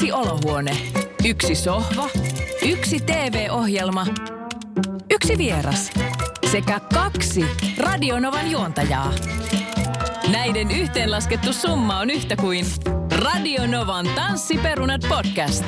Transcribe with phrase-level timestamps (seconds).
[0.00, 0.76] Yksi olohuone,
[1.24, 2.08] yksi sohva,
[2.68, 4.06] yksi TV-ohjelma,
[5.10, 5.90] yksi vieras
[6.50, 7.44] sekä kaksi
[7.78, 9.12] Radionovan juontajaa.
[10.32, 12.66] Näiden yhteenlaskettu summa on yhtä kuin
[13.24, 15.64] Radionovan Tanssiperunat podcast.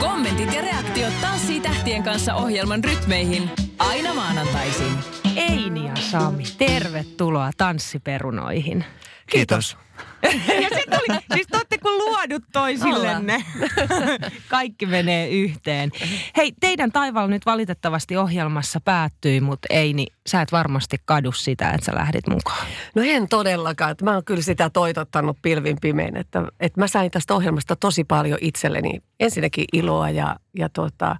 [0.00, 4.92] Kommentit ja reaktiot Tanssii tähtien kanssa ohjelman rytmeihin aina maanantaisin.
[5.36, 8.84] Eini ja Sami, tervetuloa tanssiperunoihin.
[9.30, 9.87] Kiitos.
[10.62, 13.44] Ja sitten oli, siis te olette kuin luodut toisillenne.
[14.48, 15.90] Kaikki menee yhteen.
[16.36, 21.84] Hei, teidän taival nyt valitettavasti ohjelmassa päättyi, mutta Eini, sä et varmasti kadu sitä, että
[21.86, 22.66] sä lähdit mukaan.
[22.94, 23.90] No en todellakaan.
[23.90, 28.04] Että mä oon kyllä sitä toitottanut pilvin pimein, että, että mä sain tästä ohjelmasta tosi
[28.04, 29.02] paljon itselleni.
[29.20, 31.16] Ensinnäkin iloa ja, ja tota,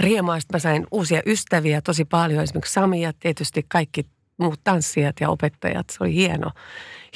[0.00, 0.40] riemua.
[0.40, 2.42] Sitten mä sain uusia ystäviä tosi paljon.
[2.42, 4.06] Esimerkiksi Sami ja tietysti kaikki
[4.38, 5.90] muut tanssijat ja opettajat.
[5.90, 6.50] Se oli hieno,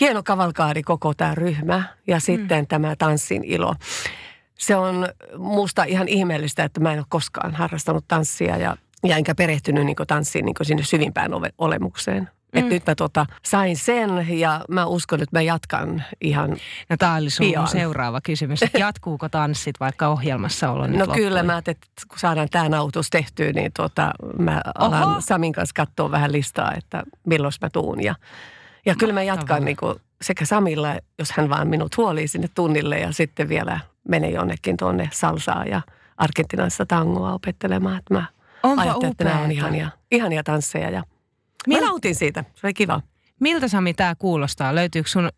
[0.01, 2.67] hieno kavalkaadi koko tämä ryhmä ja sitten mm.
[2.67, 3.75] tämä tanssin ilo.
[4.59, 5.09] Se on
[5.39, 9.97] musta ihan ihmeellistä, että mä en ole koskaan harrastanut tanssia ja, ja enkä perehtynyt niin
[10.07, 12.31] tanssiin niin sinne syvimpään olemukseen.
[12.53, 12.59] Mm.
[12.59, 16.51] Et nyt mä tota, sain sen ja mä uskon, että mä jatkan ihan
[16.91, 17.69] No tämä oli sun pian.
[17.69, 18.63] seuraava kysymys.
[18.63, 23.53] Että jatkuuko tanssit vaikka ohjelmassa olo No kyllä mä että kun saadaan tämä nautus tehtyä,
[23.53, 25.21] niin tota, mä alan Oho.
[25.21, 28.03] Samin kanssa katsoa vähän listaa, että milloin mä tuun.
[28.03, 28.15] Ja,
[28.87, 32.99] ja kyllä mä jatkan niin kuin sekä Samilla, jos hän vaan minut huolii sinne tunnille
[32.99, 35.83] ja sitten vielä menee jonnekin tuonne salsaa ja
[36.17, 37.99] Argentinassa tangoa opettelemaan.
[37.99, 38.25] Että mä
[38.63, 41.03] Onpa ajattelen, että nämä on ihania, ihania tansseja ja
[41.67, 41.81] Mil...
[41.81, 43.01] Mä nautin siitä, se oli kiva.
[43.41, 44.75] Miltä Sami tämä kuulostaa?
[44.75, 45.31] Löytyykö sun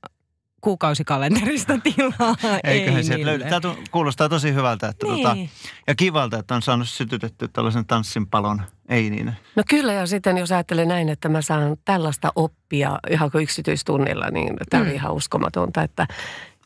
[0.61, 3.45] kuukausikalenterista tilaa Eiköhän se löydy.
[3.45, 5.49] Tämä kuulostaa tosi hyvältä että tota- niin.
[5.49, 8.63] tota, ja kivalta, että on saanut sytytetty tällaisen tanssinpalon.
[8.89, 9.33] Ei niin.
[9.57, 14.31] No kyllä ja sitten jos ajattelee näin, että mä saan tällaista oppia ihan kuin yksityistunnilla,
[14.31, 14.89] niin tämä mm.
[14.89, 15.83] on ihan uskomatonta.
[15.83, 16.07] Että,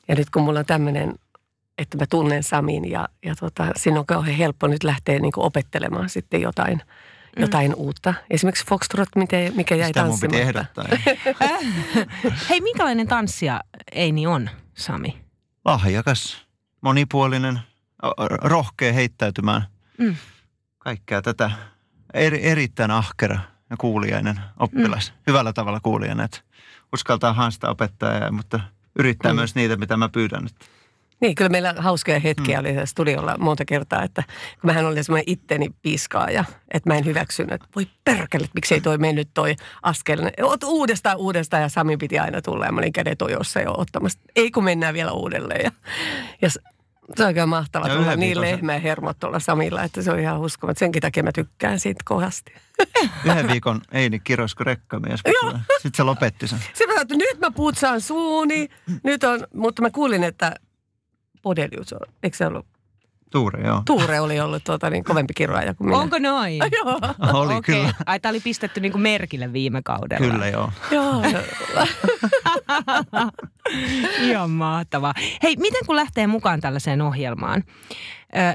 [0.09, 1.15] ja nyt kun mulla on tämmöinen
[1.79, 6.09] että mä tunnen Samin ja, ja tota, siinä on kauhean helppo nyt lähteä niin opettelemaan
[6.09, 6.83] sitten jotain.
[7.37, 7.75] Jotain mm.
[7.77, 8.15] uutta.
[8.31, 9.09] Esimerkiksi Foxtrot,
[9.55, 10.85] mikä jäi Sitä mun piti ehdottaa.
[12.49, 13.61] Hei, minkälainen tanssija
[13.93, 15.25] Eini on, Sami?
[15.65, 16.47] Lahjakas,
[16.81, 17.61] monipuolinen,
[18.43, 19.67] rohkea heittäytymään.
[19.99, 20.17] Mm.
[20.79, 21.51] Kaikkea tätä.
[22.15, 23.39] Eri, erittäin ahkera
[23.71, 25.11] ja kuulijainen oppilas.
[25.11, 25.17] Mm.
[25.27, 26.41] Hyvällä tavalla kuulijainen, että
[26.93, 28.61] uskaltaa haastaa opettajaa, mutta
[28.99, 29.37] yrittää mm.
[29.37, 30.47] myös niitä, mitä mä pyydän.
[30.47, 30.67] Että
[31.21, 32.66] niin, kyllä meillä hauskoja hetkiä mm.
[32.66, 34.22] oli studiolla monta kertaa, että
[34.60, 38.99] kun mähän olin semmoinen itteni piskaaja, että mä en hyväksynyt, että voi perkele, miksei toi
[38.99, 40.31] mennyt toi askel.
[40.43, 44.19] Oot uudestaan, uudestaan ja Sami piti aina tulla ja mä olin kädet ojossa jo ottamassa.
[44.37, 45.65] Ei kun mennään vielä uudelleen.
[45.65, 45.71] Ja,
[46.43, 46.60] ja se
[47.22, 50.78] on oikein mahtavaa tulla niin lehmä hermot tuolla Samilla, että se on ihan uskomaton.
[50.78, 52.53] Senkin takia mä tykkään siitä kovasti.
[53.25, 55.21] Yhden viikon Eini kirosko rekkamies,
[55.72, 56.59] sitten se lopetti sen.
[56.75, 58.69] Se että nyt mä putsaan suuni,
[59.03, 60.55] nyt on, mutta mä kuulin, että
[61.47, 62.67] Podelius on, eikö se ollut?
[63.31, 63.83] Tuure, joo.
[63.84, 65.99] Tuure oli ollut tuota, niin kovempi kirjaaja kuin minä.
[65.99, 66.62] Onko noin?
[66.62, 67.01] Ah, joo.
[67.33, 67.62] Oli okay.
[67.62, 67.93] kyllä.
[68.07, 70.31] Ai, tämä oli pistetty niin kuin merkille viime kaudella.
[70.31, 70.73] Kyllä, joo.
[70.91, 71.23] joo.
[74.29, 75.15] Ihan mahtavaa.
[75.43, 77.65] Hei, miten kun lähtee mukaan tällaiseen ohjelmaan,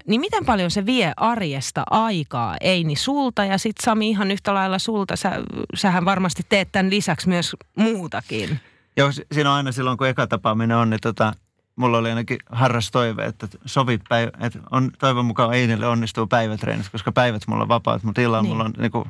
[0.07, 4.79] niin miten paljon se vie arjesta aikaa Eini sulta ja sitten Sami ihan yhtä lailla
[4.79, 5.15] sulta.
[5.15, 5.31] Sä,
[5.75, 8.59] sähän varmasti teet tämän lisäksi myös muutakin.
[8.97, 11.33] Joo, siinä on aina silloin, kun eka tapaaminen on, niin tota,
[11.75, 16.89] mulla oli ainakin harras toive, että sovit päivä, että on, toivon mukaan Einille onnistuu päivätreenit,
[16.89, 18.49] koska päivät mulla on vapaat, mutta illalla niin.
[18.49, 19.05] mulla on niin kuin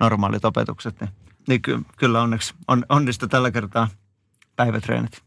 [0.00, 1.00] normaalit opetukset.
[1.00, 1.10] Niin,
[1.48, 3.88] niin ky, kyllä onneksi on, onnistu tällä kertaa
[4.56, 5.22] päivätreenit.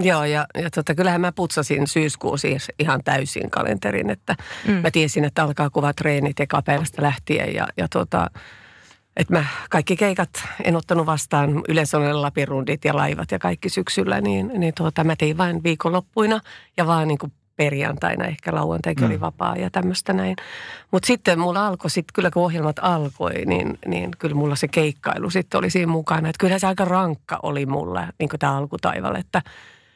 [0.00, 4.72] Joo, ja, ja tota, kyllähän mä putsasin syyskuun siis ihan täysin kalenterin, että mm.
[4.74, 8.30] mä tiesin, että alkaa kuvatreenit eka päivästä lähtien ja, ja tota,
[9.16, 10.30] että mä kaikki keikat
[10.64, 15.16] en ottanut vastaan, yleensä on lapirundit ja laivat ja kaikki syksyllä, niin, niin tuota, mä
[15.16, 16.40] tein vain viikonloppuina
[16.76, 19.10] ja vaan niin kuin perjantaina, ehkä lauantaikin mm.
[19.10, 20.36] oli vapaa ja tämmöistä näin.
[20.90, 25.30] Mutta sitten mulla alkoi, sit, kyllä kun ohjelmat alkoi, niin, niin kyllä mulla se keikkailu
[25.30, 26.28] sitten oli siinä mukana.
[26.28, 29.42] Että kyllä se aika rankka oli mulla, niin kuin tämä alkutaival, että,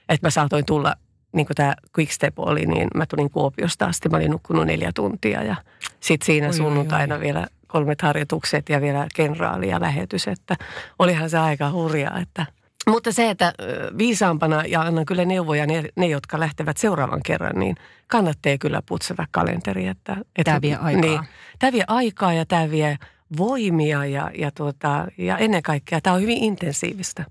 [0.08, 0.94] että mä saatoin tulla
[1.32, 4.08] niin kuin tämä Quickstep oli, niin mä tulin Kuopiosta asti.
[4.08, 5.56] Mä olin nukkunut neljä tuntia ja
[6.00, 7.24] sitten siinä oi, sunnuntaina oi, oi.
[7.24, 10.56] vielä kolmet harjoitukset ja vielä kenraali ja lähetys, että
[10.98, 12.46] olihan se aika hurjaa, että
[12.86, 13.52] mutta se, että
[13.98, 17.76] viisaampana ja annan kyllä neuvoja ne, ne, jotka lähtevät seuraavan kerran, niin
[18.06, 19.86] kannattaa kyllä putsata kalenteri.
[19.86, 21.00] Että, että, tämä vie aikaa.
[21.00, 21.20] Niin,
[21.58, 22.98] tämä vie aikaa ja tämä vie
[23.36, 27.24] voimia ja, ja, tuota, ja ennen kaikkea tämä on hyvin intensiivistä.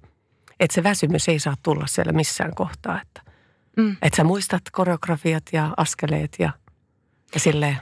[0.60, 3.02] Että se väsymys ei saa tulla siellä missään kohtaa.
[3.02, 3.32] Että,
[3.78, 3.98] mm.
[4.02, 6.52] että sä muistat koreografiat ja askeleet ja,
[7.34, 7.78] ja silleen.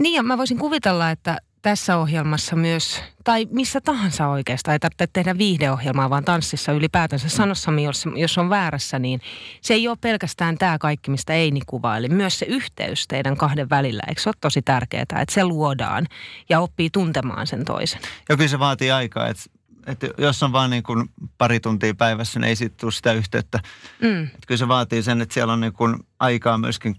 [0.00, 5.06] Niin ja mä voisin kuvitella, että tässä ohjelmassa myös, tai missä tahansa oikeastaan, ei tarvitse
[5.12, 7.28] tehdä viihdeohjelmaa, vaan tanssissa ylipäätänsä.
[7.28, 9.20] Sano Sami, jos, jos on väärässä, niin
[9.60, 12.08] se ei ole pelkästään tämä kaikki, mistä Eini kuvaili.
[12.08, 16.06] Myös se yhteys teidän kahden välillä, eikö se ole tosi tärkeää, että se luodaan
[16.48, 18.00] ja oppii tuntemaan sen toisen?
[18.28, 19.42] Ja kyllä se vaatii aikaa, että,
[19.86, 23.60] että jos on vain niin kuin pari tuntia päivässä, niin ei siitä tule sitä yhteyttä.
[24.02, 24.22] Mm.
[24.24, 26.96] Että kyllä se vaatii sen, että siellä on niin kuin aikaa myöskin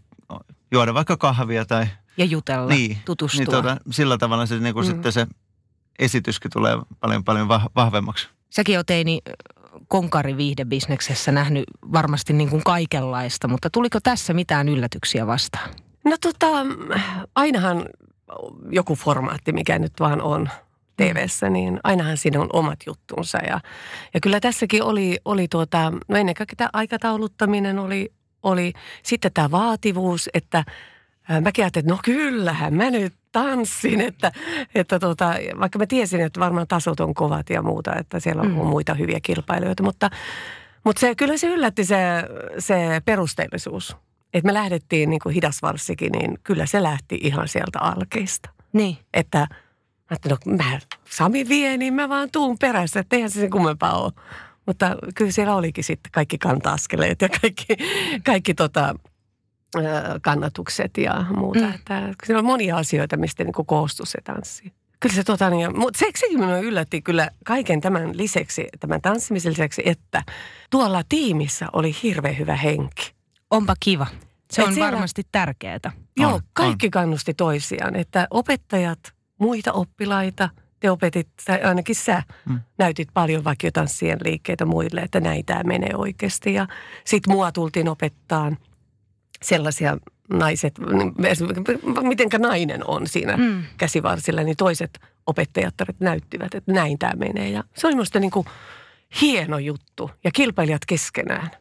[0.71, 1.87] juoda vaikka kahvia tai...
[2.17, 3.39] Ja jutella, niin, tutustua.
[3.39, 4.91] Niin tuota, sillä tavalla se, niin kuin mm.
[4.91, 5.27] sitten se
[5.99, 8.27] esityskin tulee paljon paljon vahvemmaksi.
[8.49, 9.19] Säkin oot Eini
[9.87, 15.69] konkari viihdebisneksessä nähnyt varmasti niin kuin kaikenlaista, mutta tuliko tässä mitään yllätyksiä vastaan?
[16.05, 16.47] No tota,
[17.35, 17.85] ainahan
[18.71, 20.49] joku formaatti, mikä nyt vaan on
[20.97, 23.37] tv niin ainahan siinä on omat juttunsa.
[23.37, 23.59] Ja,
[24.13, 28.13] ja kyllä tässäkin oli, oli tuota, no ennen kaikkea tämä aikatauluttaminen oli,
[28.43, 28.73] oli
[29.03, 30.63] sitten tämä vaativuus, että
[31.41, 34.31] mäkin ajattelin, että no kyllähän mä nyt tanssin, että,
[34.75, 38.47] että tuota, vaikka mä tiesin, että varmaan tasot on kovat ja muuta, että siellä on
[38.47, 38.53] mm.
[38.53, 40.09] muita hyviä kilpailijoita, mutta,
[40.83, 41.97] mutta se, kyllä se yllätti se,
[42.59, 43.95] se perusteellisuus.
[44.33, 48.49] Että me lähdettiin niin kuin hidasvarssikin, niin kyllä se lähti ihan sieltä alkeista.
[48.73, 48.97] Niin.
[49.13, 49.47] Että
[50.11, 54.03] mä no mä Sami vie, niin mä vaan tuun perässä, että eihän se sen kummempaa
[54.03, 54.11] ole.
[54.65, 57.65] Mutta kyllä siellä olikin sitten kaikki kanta-askeleet ja kaikki,
[58.23, 58.95] kaikki tota,
[60.21, 61.59] kannatukset ja muuta.
[61.59, 61.73] Mm.
[61.73, 64.73] Että siellä on monia asioita, mistä niin koostuu se tanssi.
[64.99, 69.81] Kyllä se tota niin, mutta sekin minua yllätti kyllä kaiken tämän lisäksi, tämän tanssimisen lisäksi,
[69.85, 70.23] että
[70.69, 73.13] tuolla tiimissä oli hirveän hyvä henki.
[73.51, 74.07] Onpa kiva.
[74.51, 75.91] Se Et on siellä, varmasti tärkeää.
[76.17, 76.91] Joo, on, kaikki on.
[76.91, 78.99] kannusti toisiaan, että opettajat,
[79.39, 80.49] muita oppilaita,
[80.79, 82.59] te opetit, tai ainakin sä hmm.
[82.77, 86.53] näytit paljon vaikka tanssien liikkeitä muille, että näin tämä menee oikeasti.
[86.53, 86.67] Ja
[87.05, 88.57] sitten mua tultiin opettaan
[89.43, 89.97] sellaisia
[90.29, 91.13] naiset, niin
[92.07, 93.63] mitenkä nainen on siinä mm.
[93.77, 97.49] käsivarsilla, niin toiset opettajat näyttivät, että näin tämä menee.
[97.49, 98.47] Ja se oli minusta niin kuin
[99.21, 101.51] hieno juttu ja kilpailijat keskenään.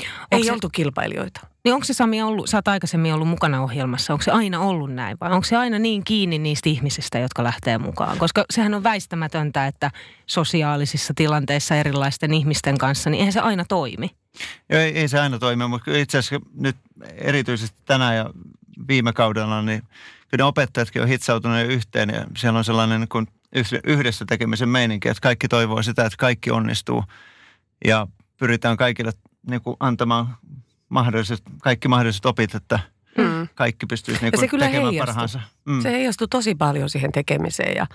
[0.00, 1.40] Onko Ei se, oltu kilpailijoita.
[1.64, 4.94] Niin onko se Sami ollut, sä oot aikaisemmin ollut mukana ohjelmassa, onko se aina ollut
[4.94, 8.18] näin vai onko se aina niin kiinni niistä ihmisistä, jotka lähtee mukaan?
[8.18, 9.90] Koska sehän on väistämätöntä, että
[10.26, 14.10] sosiaalisissa tilanteissa erilaisten ihmisten kanssa, niin eihän se aina toimi.
[14.70, 16.76] Joo, ei, ei se aina toimi, mutta itse asiassa nyt
[17.14, 18.30] erityisesti tänään ja
[18.88, 19.82] viime kaudella, niin
[20.28, 23.26] kyllä ne opettajatkin on hitsautuneet yhteen ja siellä on sellainen niin kuin
[23.84, 27.04] yhdessä tekemisen meininki, että kaikki toivoo sitä, että kaikki onnistuu
[27.84, 28.06] ja
[28.36, 29.12] pyritään kaikille
[29.50, 30.36] niin kuin antamaan
[30.88, 32.78] mahdolliset, kaikki mahdolliset opit, että
[33.18, 33.48] mm.
[33.54, 35.06] kaikki pystyisi niin kuin se kyllä tekemään heijastui.
[35.06, 35.40] parhaansa.
[35.64, 35.82] Mm.
[35.82, 37.86] Se heijastui tosi paljon siihen tekemiseen ja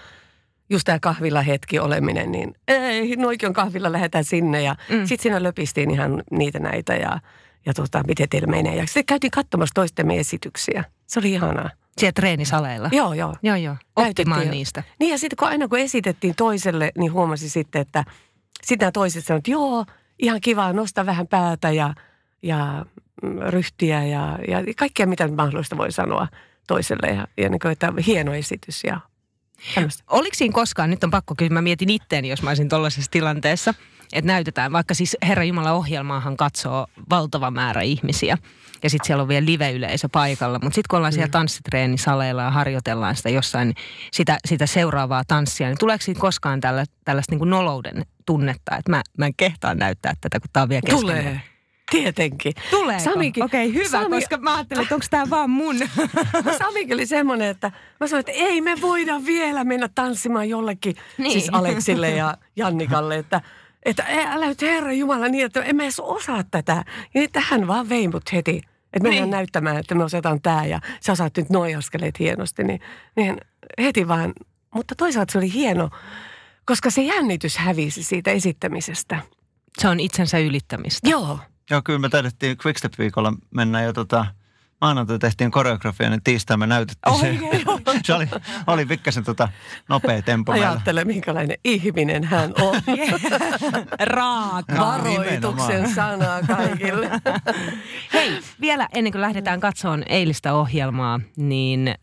[0.70, 5.06] just tämä kahvilla hetki oleminen, niin ei, noikin kahvilla, lähdetään sinne ja mm.
[5.06, 7.20] sitten siinä löpistiin ihan niitä näitä ja,
[7.66, 8.76] ja tota, miten teillä menee.
[8.76, 10.84] Ja sitten käytiin katsomassa toistemme esityksiä.
[11.08, 11.70] Se oli ihanaa.
[11.98, 12.90] Siellä treenisaleilla?
[12.92, 13.36] Joo, joo.
[13.44, 13.76] Joo, joo.
[13.96, 14.84] Oppimaan niistä.
[15.00, 18.06] Niin ja sitten kun aina kun esitettiin toiselle, niin huomasi sitten, että
[18.64, 19.86] sitten nämä toiset sanoivat, että joo,
[20.22, 21.94] ihan kiva, nosta vähän päätä ja,
[22.42, 22.86] ja
[23.48, 26.28] ryhtiä ja, ja kaikkea mitä mahdollista voi sanoa
[26.68, 27.08] toiselle.
[27.08, 29.00] Ja, ja niin kuin, että hieno esitys ja
[29.76, 30.04] tämmöistä.
[30.08, 33.74] Oliko siinä koskaan, nyt on pakko kyllä, mä mietin itteeni, jos mä olisin tuollaisessa tilanteessa,
[34.14, 38.38] että näytetään, vaikka siis Herra Jumala ohjelmaahan katsoo valtava määrä ihmisiä
[38.84, 40.60] ja sitten siellä on vielä live-yleisö paikalla.
[40.62, 41.16] Mutta sitten kun ollaan mm.
[41.16, 43.76] siellä tanssitreeninsaleilla ja harjoitellaan sitä jossain,
[44.12, 48.92] sitä, sitä seuraavaa tanssia, niin tuleeko siinä koskaan tällä, tällaista niin kuin nolouden tunnetta, että
[48.92, 51.02] mä, mä en kehtaa näyttää tätä, kun tämä on vielä kesken.
[51.02, 51.42] Tulee.
[51.92, 52.54] Tietenkin.
[52.70, 52.98] Tulee.
[53.16, 54.16] Okei, okay, hyvä, Sami...
[54.16, 55.76] koska mä ajattelin, että onko tämä vaan mun.
[56.60, 61.32] Samikin oli semmoinen, että mä sanoin, että ei me voida vielä mennä tanssimaan jollekin, niin.
[61.32, 63.42] siis Aleksille ja Jannikalle, että
[63.86, 66.86] että älä nyt Herra Jumala niin, että emme edes osaa tätä.
[67.14, 68.62] Ja tähän vaan vei mut heti
[68.94, 69.32] että mennään niin.
[69.32, 72.64] näyttämään, että me osataan tämä ja sä osaat nyt noin askeleet hienosti.
[72.64, 72.82] Niin,
[73.16, 73.38] niin
[73.82, 74.34] heti vaan,
[74.76, 75.90] mutta toisaalta se oli hieno,
[76.66, 79.20] koska se jännitys hävisi siitä esittämisestä.
[79.78, 81.10] Se on itsensä ylittämistä.
[81.10, 81.40] Joo.
[81.70, 84.26] Joo, kyllä me taidettiin Quickstep-viikolla mennä jo tota,
[84.82, 87.38] maanantai tehtiin koreografia, niin tiistai me näytettiin oh, se.
[88.06, 88.28] se oli,
[88.68, 89.50] oli pikkasen tota
[89.90, 91.14] nopea tempo Ajattele, meillä.
[91.14, 92.82] minkälainen ihminen hän on.
[94.00, 94.76] Raaka.
[94.78, 97.10] Varoituksen sana kaikille.
[98.14, 101.96] Hei, vielä ennen kuin lähdetään katsomaan eilistä ohjelmaa, niin äh,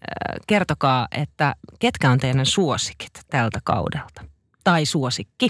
[0.47, 4.25] kertokaa, että ketkä on teidän suosikit tältä kaudelta?
[4.64, 5.49] Tai suosikki?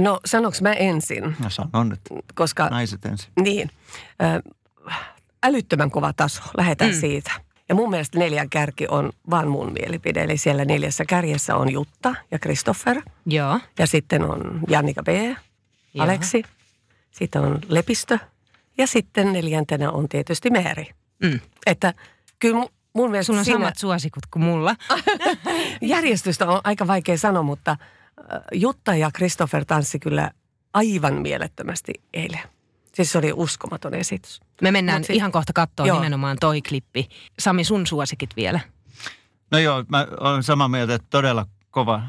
[0.00, 1.36] No sanoks mä ensin?
[1.42, 2.00] No sanon nyt.
[2.34, 3.32] Koska, Naiset ensin.
[3.40, 3.70] Niin.
[4.22, 4.42] Äh,
[5.42, 6.42] älyttömän kova taso.
[6.56, 7.00] Lähdetään mm.
[7.00, 7.30] siitä.
[7.68, 10.22] Ja mun mielestä neljän kärki on vaan mun mielipide.
[10.22, 13.02] Eli siellä neljässä kärjessä on Jutta ja Christopher.
[13.26, 13.60] Joo.
[13.78, 16.04] Ja sitten on Jannika B, Joo.
[16.04, 16.42] Aleksi.
[17.10, 18.18] Sitten on Lepistö.
[18.78, 20.90] Ja sitten neljäntenä on tietysti Meeri.
[21.22, 21.40] Mm.
[21.66, 21.94] Että
[22.38, 24.76] kyllä mun mielestä Sulla on siinä samat suosikut kuin mulla.
[25.80, 27.78] järjestystä on aika vaikea sanoa, mutta äh,
[28.52, 30.30] Jutta ja Christopher tanssi kyllä
[30.74, 32.55] aivan mielettömästi eilen.
[32.96, 34.40] Siis se oli uskomaton esitys.
[34.62, 35.96] Me mennään Mut sit- ihan kohta katsoa Joo.
[35.96, 37.08] nimenomaan toi klippi.
[37.38, 38.60] Sami, sun suosikit vielä.
[39.50, 42.02] No joo, mä olen samaa mieltä, että todella kova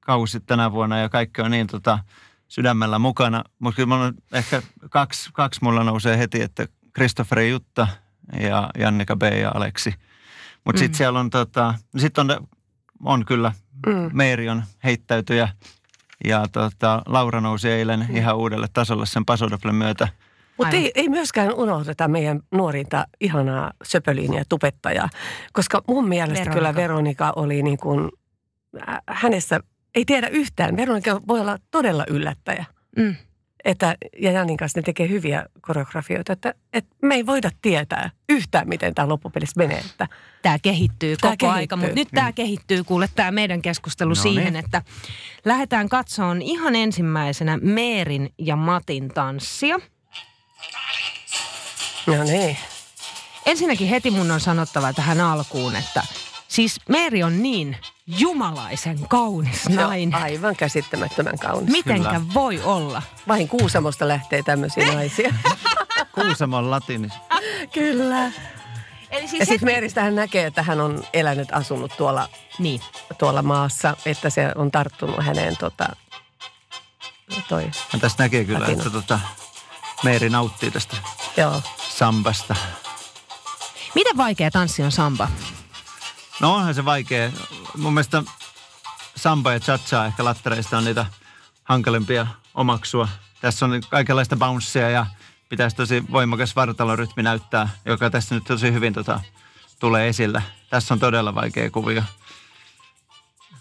[0.00, 1.98] kausi tänä vuonna ja kaikki on niin tota,
[2.48, 3.44] sydämellä mukana.
[3.58, 7.88] Mutta kyllä mulla on ehkä kaksi, kaksi mulla nousee heti, että Christopher Jutta
[8.40, 9.94] ja Jannika B ja Aleksi.
[10.64, 12.46] Mutta sitten siellä on, tota, sit on,
[13.04, 13.52] on kyllä,
[13.86, 14.10] Mm.
[14.12, 15.48] Meeri on heittäytyjä
[16.24, 20.08] ja tota, Laura nousi eilen ihan uudelle tasolle sen Pasodoplen myötä.
[20.64, 25.08] Mutta ei, ei myöskään unohdeta meidän nuorinta ihanaa söpöliiniä tupettajaa,
[25.52, 26.54] koska mun mielestä Veronika.
[26.54, 28.08] kyllä Veronika oli niin kuin,
[28.88, 29.60] äh, hänessä
[29.94, 30.76] ei tiedä yhtään.
[30.76, 32.64] Veronika voi olla todella yllättäjä.
[32.96, 33.14] Mm.
[33.64, 38.68] Että, ja Janin kanssa ne tekee hyviä koreografioita, että, että me ei voida tietää yhtään,
[38.68, 39.78] miten tämä loppupelissä menee.
[39.78, 40.08] Että,
[40.42, 41.60] Tämä kehittyy Tää koko kehittyy.
[41.60, 44.64] aika, mutta nyt tämä kehittyy, kuule tämä meidän keskustelu No siihen, niin.
[44.64, 44.82] että
[45.44, 49.78] lähdetään katsomaan ihan ensimmäisenä Meerin ja Matin tanssia.
[52.06, 52.56] No niin.
[53.46, 56.02] Ensinnäkin heti mun on sanottava tähän alkuun, että
[56.48, 57.76] siis Meeri on niin
[58.06, 60.22] jumalaisen kaunis Se on nainen.
[60.22, 61.70] aivan käsittämättömän kaunis.
[61.70, 62.34] Mitenkä Kyllä.
[62.34, 63.02] voi olla?
[63.28, 65.34] Vain Kuusamosta lähtee tämmöisiä naisia.
[66.14, 67.12] Kuusamon latinis.
[67.72, 68.32] Kyllä.
[69.10, 72.80] Eli Ja siis sitten Meeristä hän näkee, että hän on elänyt, asunut tuolla, Niin.
[73.18, 75.88] tuolla maassa, että se on tarttunut häneen tota,
[77.48, 78.78] toi, Ja tästä näkee kyllä, Latina.
[78.78, 79.20] että tota,
[80.04, 80.96] Meeri nauttii tästä
[81.36, 81.62] joo.
[81.88, 82.56] sambasta.
[83.94, 85.28] Miten vaikea tanssi on samba?
[86.40, 87.30] No onhan se vaikea.
[87.76, 88.22] Mun mielestä
[89.16, 91.06] samba ja cha ehkä lattereista on niitä
[91.64, 93.08] hankalimpia omaksua.
[93.40, 95.06] Tässä on kaikenlaista bouncea ja
[95.48, 99.20] pitäisi tosi voimakas vartalorytmi näyttää, joka tässä nyt tosi hyvin tota,
[99.78, 100.42] tulee esille.
[100.70, 102.02] Tässä on todella vaikea kuvio.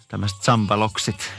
[0.07, 1.31] Tämmöiset sambaloksit.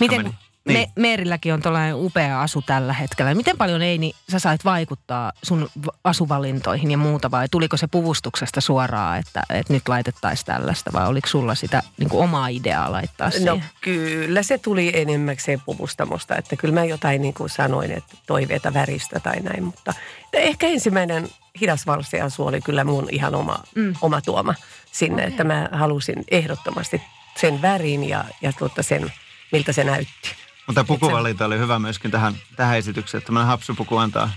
[0.00, 0.90] Miten, meni- me, Niin.
[0.96, 3.34] Meerilläkin on tällainen upea asu tällä hetkellä.
[3.34, 5.68] Miten paljon Eini sä sait vaikuttaa sun
[6.04, 11.28] asuvalintoihin ja muuta vai tuliko se puvustuksesta suoraan, että, että nyt laitettaisiin tällaista vai oliko
[11.28, 13.46] sulla sitä niin kuin omaa ideaa laittaa siihen?
[13.46, 18.74] No kyllä se tuli enemmäkseen puvustamosta, että kyllä mä jotain niin kuin sanoin, että toiveita
[18.74, 19.94] väristä tai näin, mutta
[20.32, 21.28] ehkä ensimmäinen
[21.60, 23.94] hidas valssiasu oli kyllä mun ihan oma, Mm.
[24.00, 24.54] oma tuoma
[24.92, 25.28] sinne, Okei.
[25.30, 27.02] että mä halusin ehdottomasti
[27.36, 29.12] sen värin ja, ja tuota sen,
[29.52, 30.30] miltä se näytti.
[30.70, 33.22] Mutta pukuvalinta oli hyvä myöskin tähän, tähän esitykseen.
[33.22, 34.30] Tämmöinen hapsupuku antaa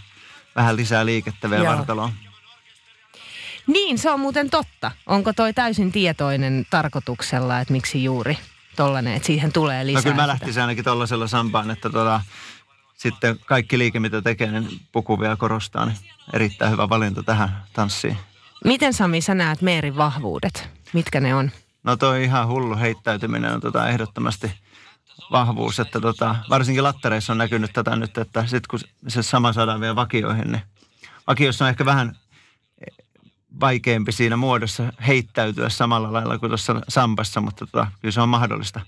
[0.56, 1.76] vähän lisää liikettä vielä Joo.
[1.76, 2.12] vartaloon.
[3.68, 4.92] Niin, se on muuten totta.
[5.06, 8.38] Onko toi täysin tietoinen tarkoituksella, että miksi juuri
[8.76, 10.28] tollanen, että siihen tulee lisää No kyllä mä sitä?
[10.28, 12.22] lähtisin ainakin tuollaisella sampaan, että tota,
[12.96, 15.86] sitten kaikki liike, mitä tekee, niin puku vielä korostaa.
[15.86, 15.98] Niin
[16.34, 18.18] erittäin hyvä valinta tähän tanssiin.
[18.66, 20.70] Miten Sami sä näet Meerin vahvuudet?
[20.94, 21.52] Mitkä ne on?
[21.84, 24.52] No toi ihan hullu heittäytyminen on tota ehdottomasti
[25.32, 29.82] vahvuus, että tota, varsinkin lattereissa on näkynyt tätä nyt, että sitten kun se sama saadaan
[29.82, 30.62] vielä vakioihin, niin
[31.28, 32.16] vakiossa on ehkä vähän
[33.60, 38.82] vaikeampi siinä muodossa heittäytyä samalla lailla kuin tuossa sampassa, mutta tota, kyllä se on mahdollista.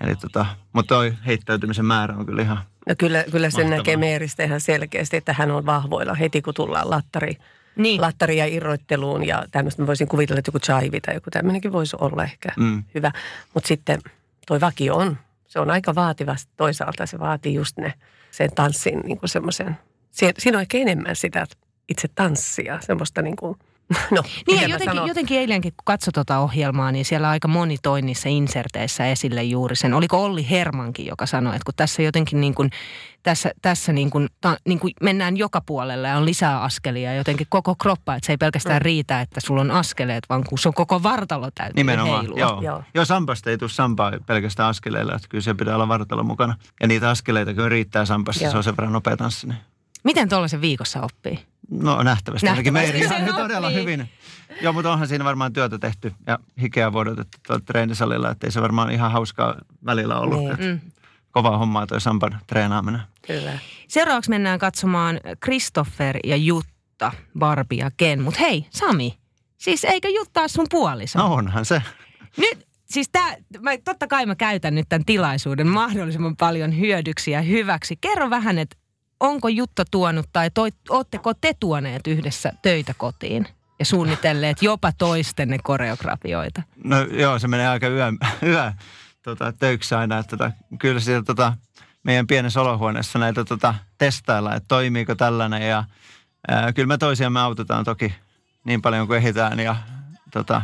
[0.00, 3.78] Eli tota, mutta toi heittäytymisen määrä on kyllä ihan No kyllä, kyllä sen Mahtavaa.
[3.78, 7.36] näkee Meeristä ihan selkeästi, että hän on vahvoilla heti kun tullaan lattari,
[7.76, 8.00] Niin.
[8.00, 9.82] lattari ja irroitteluun ja tämmöistä.
[9.82, 12.84] Mä voisin kuvitella, että joku chaivi tai joku tämmöinenkin voisi olla ehkä Mm.
[12.94, 13.12] hyvä.
[13.54, 14.00] Mutta sitten
[14.46, 17.06] toi vakio on, se on aika vaativa toisaalta.
[17.06, 17.94] Se vaatii just ne,
[18.30, 19.76] sen tanssin niin kuin semmoisen,
[20.10, 21.46] si- siinä on ehkä enemmän sitä
[21.88, 23.58] itse tanssia, semmoista niin kuin,
[24.10, 28.28] no, Niin jotenkin, jotenkin eilenkin, kun katsoi tuota ohjelmaa, niin siellä aika moni toi niissä
[28.28, 29.94] inserteissä esille juuri sen.
[29.94, 32.70] Oliko Olli Hermankin, joka sanoi, että kun tässä jotenkin niin kuin,
[33.22, 37.16] tässä, tässä niin kuin, ta, niin kuin mennään joka puolella ja on lisää askelia ja
[37.16, 38.84] jotenkin koko kroppa, että se ei pelkästään Mm.
[38.84, 42.38] riitä, että sulla on askeleet, vaan kun se on koko vartalo täytyy Nimenomaan, heilua.
[42.38, 42.50] joo.
[42.50, 42.62] joo.
[42.62, 42.82] Joo.
[42.94, 46.54] Joo, sampasta ei tule sampaa pelkästään askeleilla, että kyllä se pitää olla vartalo mukana.
[46.80, 48.50] Ja niitä askeleita kyllä riittää sampassa, Joo.
[48.50, 49.46] se on sen verran nopea tanssi.
[49.46, 49.58] Niin.
[50.04, 51.38] Miten tuollaisen viikossa oppii?
[51.70, 52.46] No nähtävästi.
[52.46, 53.80] Nähtävästi Meeri sen ihan todella oppii.
[53.82, 54.08] hyvin.
[54.60, 58.62] Joo, mutta onhan siinä varmaan työtä tehty ja hikeä vuodotettu tuolla treenisalilla, että ei se
[58.62, 59.54] varmaan ihan hauskaa
[59.86, 60.38] välillä ollut.
[60.38, 60.56] Niin.
[60.70, 60.80] Mm.
[61.30, 63.00] Kovaa hommaa toi sampan treenaaminen.
[63.26, 63.58] Kyllä.
[63.88, 68.22] Seuraavaksi mennään katsomaan Christopher ja Jutta, Barbie ja Ken.
[68.22, 69.18] Mutta hei, Sami,
[69.58, 71.18] siis eikö Jutta ole sun puoliso?
[71.18, 71.82] No onhan se.
[72.36, 77.42] Nyt, siis tää, mä, totta kai mä käytän nyt tämän tilaisuuden mahdollisimman paljon hyödyksi ja
[77.42, 77.96] hyväksi.
[78.00, 78.76] Kerro vähän, että
[79.20, 85.58] onko Jutta tuonut tai toi, ootteko te tuoneet yhdessä töitä kotiin ja suunnitelleet jopa toistenne
[85.62, 86.62] koreografioita?
[86.84, 88.72] No joo, se menee aika yö, yö
[89.22, 90.18] tota, töiksi aina.
[90.18, 91.56] Että, tota, kyllä siellä tota,
[92.02, 95.68] meidän pienessä olohuoneessa näitä tota, testaillaan, että toimiiko tällainen.
[95.68, 95.84] Ja
[96.48, 98.14] ää, kyllä me toisiamme autetaan toki
[98.64, 99.76] niin paljon kuin ehditään ja
[100.32, 100.62] tota,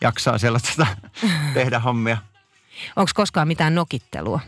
[0.00, 0.86] jaksaa siellä tota,
[1.54, 2.18] tehdä hommia.
[2.96, 4.40] Onko koskaan mitään nokittelua?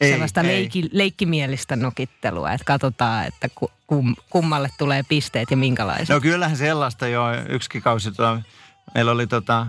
[0.00, 0.46] Ei, Sellaista ei.
[0.46, 6.08] leikki, leikkimielistä nokittelua, että katsotaan, että ku- kum, kummalle tulee pisteet ja minkälaiset.
[6.08, 8.12] No kyllähän sellaista jo yksikin kausi.
[8.12, 8.40] Tota,
[8.94, 9.66] meillä oli tota,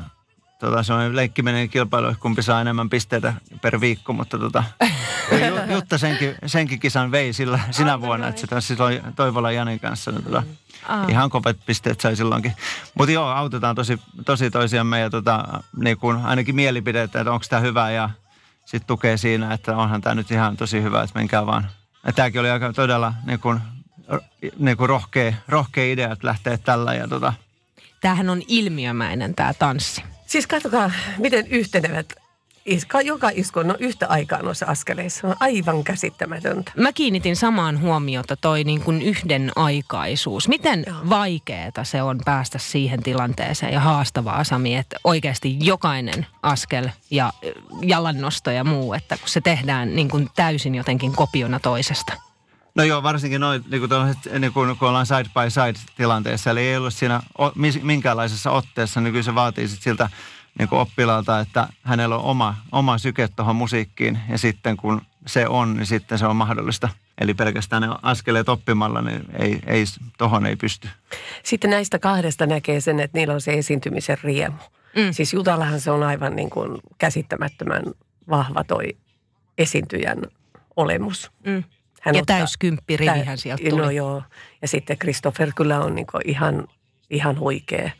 [0.59, 4.63] tota, semmoinen leikkiminen kilpailu, kumpi saa enemmän pisteitä per viikko, mutta tota,
[5.31, 10.11] Ju- Jutta senkin, senkin kisan vei sillä, sinä vuonna, että se silloin Toivola Janin kanssa.
[10.11, 10.43] Niin tota,
[10.87, 11.05] Aa.
[11.09, 12.53] ihan kovat pisteet sai silloinkin.
[12.97, 17.59] Mutta joo, autetaan tosi, tosi toisiamme ja tota, niin kun ainakin mielipide, että onko tämä
[17.59, 18.09] hyvä ja
[18.71, 21.69] sitten tukee siinä, että onhan tämä nyt ihan tosi hyvä, että menkää vaan.
[22.15, 23.61] Tämäkin oli aika todella niin kun,
[24.57, 27.33] niin kun rohkea, rohkea idea, että lähtee tällä ja tota,
[28.01, 30.03] Tämähän on ilmiömäinen tämä tanssi.
[30.27, 32.13] Siis katsokaa, miten yhtenevät
[32.65, 35.21] iska, joka isku on yhtä aikaa noissa askeleissa.
[35.21, 36.71] Se on aivan käsittämätöntä.
[36.77, 40.47] Mä kiinnitin samaan huomiota toi niin kuin yhden aikaisuus.
[40.47, 40.97] Miten Joo.
[41.09, 47.33] vaikeeta se on päästä siihen tilanteeseen ja haastavaa Sami, että oikeasti jokainen askel ja
[47.81, 52.13] jalannosto ja muu, että kun se tehdään niin kuin täysin jotenkin kopiona toisesta.
[52.75, 56.59] No joo, varsinkin noin, niin kuin, niin kuin, kun ollaan side by side tilanteessa, eli
[56.59, 57.51] ei ollut siinä o,
[57.81, 60.09] minkäänlaisessa otteessa, niin kyllä se vaatii sit siltä
[60.59, 65.47] niin kuin oppilaalta, että hänellä on oma, oma syke tuohon musiikkiin, ja sitten kun se
[65.47, 66.89] on, niin sitten se on mahdollista.
[67.17, 69.83] Eli pelkästään ne askeleet oppimalla, niin ei, ei,
[70.17, 70.89] tohon ei pysty.
[71.43, 74.57] Sitten näistä kahdesta näkee sen, että niillä on se esiintymisen riemu.
[74.95, 75.11] Mm.
[75.11, 77.83] Siis Jutallahan se on aivan niin kuin käsittämättömän
[78.29, 78.97] vahva toi
[79.57, 80.21] esiintyjän
[80.75, 81.31] olemus.
[81.45, 81.63] Mm.
[82.01, 83.81] Hän ja täyskymppirivihän sieltä tuli.
[83.81, 84.23] No joo.
[84.61, 86.67] Ja sitten Christopher kyllä on niin ihan,
[87.09, 87.91] ihan huikea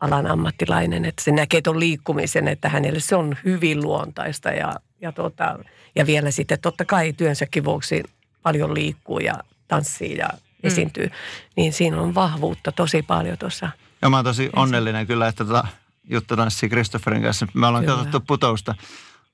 [0.00, 1.04] alan ammattilainen.
[1.04, 4.48] Että se näkee tuon liikkumisen, että hänelle se on hyvin luontaista.
[4.48, 5.58] Ja, ja, tota,
[5.94, 8.02] ja vielä sitten totta kai työnsäkin vuoksi
[8.42, 9.34] paljon liikkuu ja
[9.68, 10.28] tanssii ja
[10.62, 11.10] esiintyy.
[11.56, 13.68] Niin siinä on vahvuutta tosi paljon tuossa.
[14.02, 15.66] Ja mä oon tosi onnellinen kyllä, että tota,
[16.10, 17.46] Jutta tanssii Christopherin kanssa.
[17.54, 17.96] Me ollaan Kyllä.
[17.96, 18.74] katsottu putousta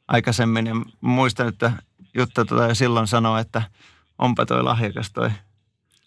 [0.09, 1.73] aikaisemmin ja muistan, että
[2.15, 3.63] Jutta tota jo silloin sanoi, että
[4.19, 5.31] onpa toi lahjakas toi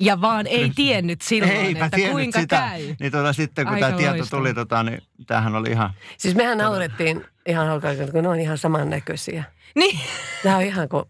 [0.03, 2.57] Ja vaan ei tiennyt silloin, Eipä että tiennyt kuinka sitä.
[2.57, 2.95] käy.
[3.00, 5.94] Niin tuota, sitten kun Aika tämä tieto tuli, tota, niin tämähän oli ihan...
[6.18, 9.44] Siis mehän naurettiin ihan alkaa, kun ne on ihan samannäköisiä.
[9.75, 10.00] Niin.
[10.44, 11.05] Nämä on ihan kuin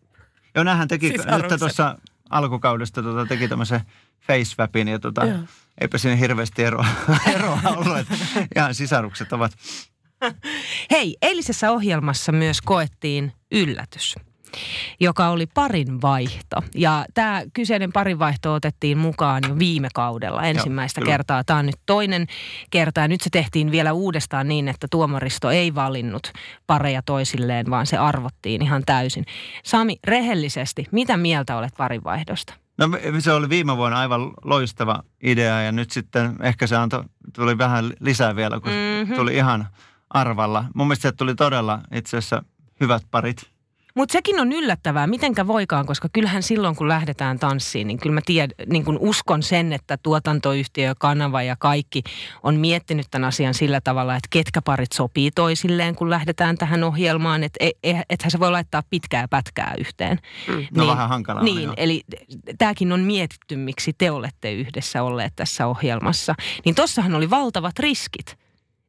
[0.56, 1.51] Joo, näähän teki, Sisarukset.
[1.51, 1.97] nyt tuossa
[2.29, 3.82] alkukaudesta tota, teki tämmöisen
[4.27, 5.38] facewapin ja tota, Joo.
[5.82, 6.86] eipä siinä hirveästi eroa,
[7.36, 7.97] eroa ollut.
[7.97, 8.15] Että
[8.56, 9.51] ihan sisarukset ovat.
[10.91, 14.15] Hei, eilisessä ohjelmassa myös koettiin yllätys,
[14.99, 16.55] joka oli parin vaihto.
[16.75, 21.11] Ja tämä kyseinen parin vaihto otettiin mukaan jo viime kaudella ensimmäistä kyllä.
[21.11, 21.43] kertaa.
[21.43, 22.27] Tämä on nyt toinen
[22.71, 26.31] kerta ja nyt se tehtiin vielä uudestaan niin, että tuomaristo ei valinnut
[26.67, 29.25] pareja toisilleen, vaan se arvottiin ihan täysin.
[29.63, 32.53] Sami, rehellisesti, mitä mieltä olet parinvaihdosta?
[32.77, 32.87] No
[33.19, 37.03] se oli viime vuonna aivan loistava idea ja nyt sitten ehkä se antoi,
[37.35, 38.79] tuli vähän lisää vielä, kun Mhm.
[38.99, 39.15] mm-hmm.
[39.15, 39.67] tuli ihan
[40.09, 40.65] arvalla.
[40.75, 42.43] Mun mielestä se tuli todella itse asiassa
[42.79, 43.52] hyvät parit.
[43.95, 48.21] Mutta sekin on yllättävää, mitenkä voikaan, koska kyllähän silloin kun lähdetään tanssiin, niin kyllä mä
[48.25, 52.03] tiedän, niin kun uskon sen, että tuotantoyhtiö, kanava ja kaikki
[52.43, 57.43] on miettinyt tämän asian sillä tavalla, että ketkä parit sopii toisilleen, kun lähdetään tähän ohjelmaan,
[57.43, 60.19] että e- e- ethän se voi laittaa pitkää pätkää yhteen.
[60.75, 61.43] No vähän hankalaa.
[61.43, 61.73] Niin, joo.
[61.77, 62.01] eli
[62.58, 66.36] tämäkin on mietitty, miksi te olette yhdessä olleet tässä ohjelmassa.
[66.65, 68.38] Niin tossahan oli valtavat riskit.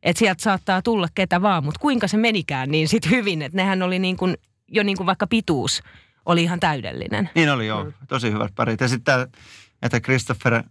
[0.02, 3.82] Että sieltä saattaa tulla ketä vaan, mutta kuinka se menikään niin sit hyvin, että nehän
[3.82, 4.36] oli niin kuin,
[4.68, 5.82] jo niin kuin vaikka pituus
[6.26, 7.30] oli ihan täydellinen.
[7.34, 8.80] Niin oli joo, tosi hyvät parit.
[8.80, 9.26] Ja sitten tämä,
[9.82, 10.62] että Christopher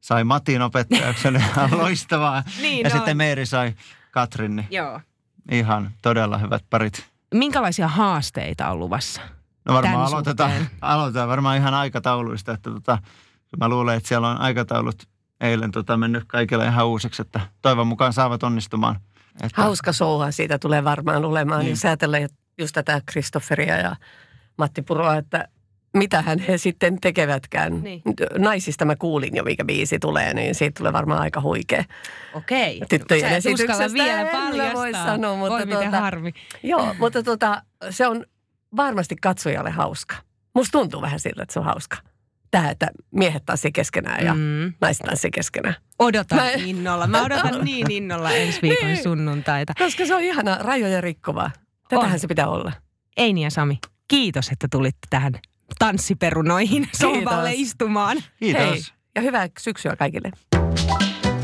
[0.00, 2.42] sai Matin opettajaksi, oli ihan loistavaa.
[2.62, 2.96] Niin ja on.
[2.96, 3.74] sitten Meeri sai
[4.10, 5.00] Katrin, niin Joo.
[5.50, 7.06] ihan todella hyvät parit.
[7.34, 9.20] Minkälaisia haasteita on luvassa?
[9.64, 10.78] No varmaan aloitetaan, suhteen.
[10.80, 12.98] aloitetaan varmaan ihan aikatauluista, että tota,
[13.60, 15.08] mä luulen, että siellä on aikataulut
[15.40, 19.00] eilen tota, mennyt kaikille ihan uusiksi, että toivon mukaan saavat onnistumaan.
[19.42, 21.58] Että, hauska souha siitä tulee varmaan olemaan.
[21.58, 21.64] Niin.
[21.64, 21.72] Niin.
[21.72, 22.22] Jos ajatellaan
[22.58, 23.96] just tätä Kristofferia ja
[24.58, 25.48] Matti Puroa, että
[25.96, 27.82] mitähän he sitten tekevätkään.
[27.82, 28.02] Niin.
[28.38, 31.84] Naisista mä kuulin jo, mikä biisi tulee, niin siitä tulee varmaan aika huikea.
[32.34, 32.80] Okei.
[32.88, 34.74] Tyttöjen Sä esityksestä vielä en paljastaa.
[34.74, 36.32] voi sanoa, mutta Voi tuota- harmi.
[36.62, 38.24] Joo, mutta tota, se on
[38.76, 40.16] varmasti katsojalle hauska.
[40.54, 41.96] Musta tuntuu vähän siltä, että se on hauska.
[42.50, 44.34] Tämä, että miehet tanssii keskenään ja.
[44.34, 44.72] Mm.
[44.80, 45.74] naiset tanssii keskenään.
[45.98, 47.06] Odotan Mä- innolla.
[47.06, 49.02] Mä odotan niin innolla ensi viikon Niin.
[49.02, 49.72] sunnuntaita.
[49.78, 51.50] Koska se on ihana, rajoja rikkovaa.
[51.88, 52.18] Tätähän On.
[52.20, 52.72] se pitää olla.
[53.16, 55.32] Eini ja Sami, kiitos, että tulitte tähän
[55.78, 58.22] tanssiperunoihin sohvalle istumaan.
[58.38, 58.62] Kiitos.
[58.62, 58.82] Hei,
[59.14, 60.30] ja hyvää syksyä kaikille.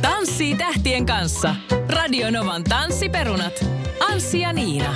[0.03, 1.55] Tanssii tähtien kanssa.
[1.89, 3.65] Radionovan tanssiperunat.
[4.11, 4.95] Anssi ja Niina.